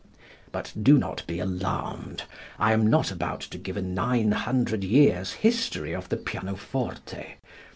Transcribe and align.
But 0.51 0.73
do 0.81 0.97
not 0.97 1.21
be 1.27 1.37
alarmed. 1.39 2.23
I 2.57 2.73
am 2.73 2.87
not 2.87 3.11
about 3.11 3.41
to 3.41 3.57
give 3.59 3.77
a 3.77 3.83
nine 3.83 4.31
hundred 4.31 4.83
years' 4.83 5.33
history 5.33 5.93
of 5.93 6.09
the 6.09 6.17
pianoforte. 6.17 7.35